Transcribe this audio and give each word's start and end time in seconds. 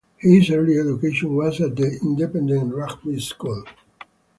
His 0.17 0.49
early 0.49 0.79
education 0.79 1.35
was 1.35 1.61
at 1.61 1.75
the 1.75 1.99
independent 2.01 2.73
Rugby 2.73 3.19
School. 3.19 3.65